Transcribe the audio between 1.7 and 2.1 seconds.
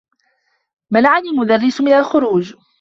من